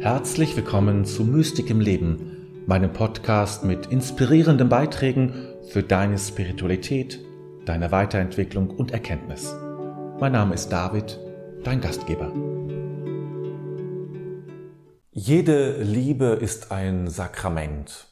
Herzlich 0.00 0.56
willkommen 0.56 1.04
zu 1.04 1.24
Mystik 1.24 1.68
im 1.68 1.78
Leben, 1.78 2.64
meinem 2.66 2.90
Podcast 2.90 3.64
mit 3.64 3.84
inspirierenden 3.88 4.70
Beiträgen 4.70 5.34
für 5.68 5.82
deine 5.82 6.18
Spiritualität, 6.18 7.20
deine 7.66 7.92
Weiterentwicklung 7.92 8.70
und 8.70 8.92
Erkenntnis. 8.92 9.54
Mein 10.18 10.32
Name 10.32 10.54
ist 10.54 10.70
David, 10.70 11.20
dein 11.64 11.82
Gastgeber. 11.82 12.32
Jede 15.10 15.82
Liebe 15.82 16.28
ist 16.28 16.72
ein 16.72 17.10
Sakrament. 17.10 18.06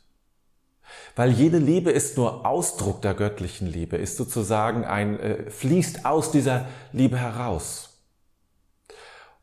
Weil 1.16 1.30
jede 1.30 1.56
Liebe 1.56 1.90
ist 1.90 2.18
nur 2.18 2.44
Ausdruck 2.44 3.00
der 3.00 3.14
göttlichen 3.14 3.66
Liebe, 3.66 3.96
ist 3.96 4.18
sozusagen 4.18 4.84
ein, 4.84 5.18
äh, 5.20 5.50
fließt 5.50 6.04
aus 6.04 6.32
dieser 6.32 6.66
Liebe 6.92 7.16
heraus. 7.16 8.04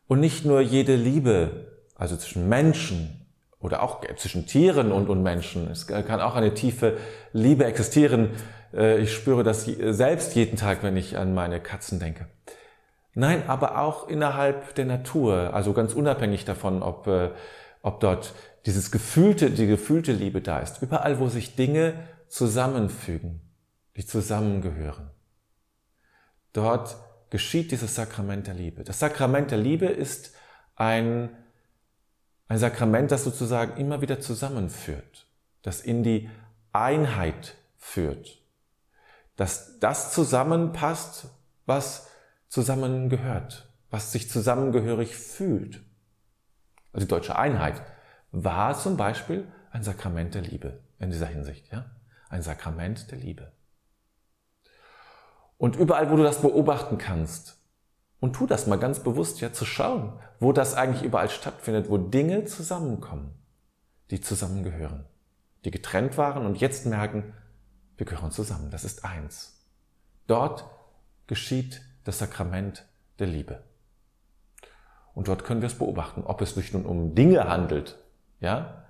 Und 0.06 0.20
nicht 0.20 0.44
nur 0.44 0.60
jede 0.60 0.94
Liebe, 0.94 1.75
also 1.96 2.16
zwischen 2.16 2.48
Menschen 2.48 3.26
oder 3.58 3.82
auch 3.82 4.02
zwischen 4.16 4.46
Tieren 4.46 4.92
und, 4.92 5.08
und 5.08 5.22
Menschen. 5.22 5.70
Es 5.70 5.86
kann 5.86 6.20
auch 6.20 6.36
eine 6.36 6.54
tiefe 6.54 6.98
Liebe 7.32 7.64
existieren. 7.64 8.30
Äh, 8.72 8.98
ich 8.98 9.14
spüre 9.14 9.42
das 9.42 9.64
selbst 9.64 10.34
jeden 10.34 10.56
Tag, 10.56 10.82
wenn 10.82 10.96
ich 10.96 11.16
an 11.16 11.34
meine 11.34 11.60
Katzen 11.60 11.98
denke. 11.98 12.26
Nein, 13.14 13.44
aber 13.48 13.80
auch 13.80 14.08
innerhalb 14.08 14.74
der 14.74 14.84
Natur, 14.84 15.54
also 15.54 15.72
ganz 15.72 15.94
unabhängig 15.94 16.44
davon, 16.44 16.82
ob, 16.82 17.06
äh, 17.06 17.30
ob 17.80 18.00
dort 18.00 18.34
dieses 18.66 18.90
gefühlte, 18.90 19.50
die 19.50 19.66
gefühlte 19.66 20.12
Liebe 20.12 20.42
da 20.42 20.58
ist. 20.58 20.82
Überall, 20.82 21.18
wo 21.18 21.28
sich 21.28 21.56
Dinge 21.56 21.94
zusammenfügen, 22.28 23.40
die 23.96 24.04
zusammengehören. 24.04 25.10
Dort 26.52 26.96
geschieht 27.30 27.70
dieses 27.70 27.94
Sakrament 27.94 28.48
der 28.48 28.54
Liebe. 28.54 28.84
Das 28.84 28.98
Sakrament 28.98 29.50
der 29.50 29.58
Liebe 29.58 29.86
ist 29.86 30.34
ein, 30.74 31.30
ein 32.48 32.58
Sakrament, 32.58 33.10
das 33.10 33.24
sozusagen 33.24 33.76
immer 33.76 34.00
wieder 34.00 34.20
zusammenführt, 34.20 35.26
das 35.62 35.80
in 35.80 36.02
die 36.02 36.30
Einheit 36.72 37.56
führt, 37.76 38.40
dass 39.36 39.78
das 39.80 40.12
zusammenpasst, 40.12 41.28
was 41.66 42.08
zusammengehört, 42.48 43.68
was 43.90 44.12
sich 44.12 44.30
zusammengehörig 44.30 45.16
fühlt. 45.16 45.80
Also 46.92 47.06
die 47.06 47.10
deutsche 47.10 47.36
Einheit 47.36 47.82
war 48.30 48.78
zum 48.78 48.96
Beispiel 48.96 49.46
ein 49.70 49.82
Sakrament 49.82 50.34
der 50.34 50.42
Liebe 50.42 50.80
in 50.98 51.10
dieser 51.10 51.26
Hinsicht, 51.26 51.70
ja? 51.72 51.90
Ein 52.28 52.42
Sakrament 52.42 53.10
der 53.10 53.18
Liebe. 53.18 53.52
Und 55.58 55.76
überall, 55.76 56.10
wo 56.10 56.16
du 56.16 56.22
das 56.22 56.42
beobachten 56.42 56.98
kannst, 56.98 57.56
und 58.20 58.34
tu 58.34 58.46
das 58.46 58.66
mal 58.66 58.78
ganz 58.78 59.00
bewusst, 59.00 59.40
ja, 59.40 59.52
zu 59.52 59.64
schauen, 59.64 60.18
wo 60.40 60.52
das 60.52 60.74
eigentlich 60.74 61.02
überall 61.02 61.30
stattfindet, 61.30 61.90
wo 61.90 61.98
Dinge 61.98 62.44
zusammenkommen, 62.44 63.34
die 64.10 64.20
zusammengehören, 64.20 65.04
die 65.64 65.70
getrennt 65.70 66.16
waren 66.16 66.46
und 66.46 66.58
jetzt 66.58 66.86
merken, 66.86 67.34
wir 67.96 68.06
gehören 68.06 68.30
zusammen, 68.30 68.70
das 68.70 68.84
ist 68.84 69.04
eins. 69.04 69.66
Dort 70.26 70.64
geschieht 71.26 71.82
das 72.04 72.18
Sakrament 72.18 72.86
der 73.18 73.26
Liebe. 73.26 73.62
Und 75.14 75.28
dort 75.28 75.44
können 75.44 75.62
wir 75.62 75.66
es 75.66 75.78
beobachten, 75.78 76.24
ob 76.24 76.42
es 76.42 76.54
sich 76.54 76.72
nun 76.72 76.84
um 76.84 77.14
Dinge 77.14 77.48
handelt, 77.48 77.98
ja, 78.40 78.84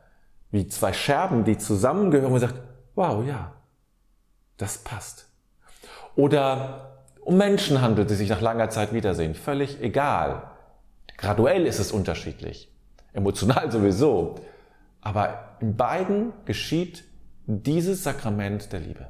wie 0.50 0.66
zwei 0.66 0.92
Scherben, 0.92 1.44
die 1.44 1.58
zusammengehören 1.58 2.32
und 2.32 2.40
sagt, 2.40 2.60
wow, 2.94 3.24
ja, 3.24 3.52
das 4.56 4.78
passt. 4.78 5.28
Oder 6.16 6.95
um 7.26 7.36
Menschen 7.36 7.82
handelt, 7.82 8.08
die 8.08 8.14
sich 8.14 8.28
nach 8.28 8.40
langer 8.40 8.70
Zeit 8.70 8.92
wiedersehen. 8.92 9.34
Völlig 9.34 9.82
egal. 9.82 10.44
Graduell 11.16 11.66
ist 11.66 11.80
es 11.80 11.90
unterschiedlich. 11.90 12.70
Emotional 13.12 13.72
sowieso. 13.72 14.36
Aber 15.00 15.56
in 15.60 15.76
beiden 15.76 16.32
geschieht 16.44 17.02
dieses 17.46 18.04
Sakrament 18.04 18.72
der 18.72 18.78
Liebe. 18.78 19.08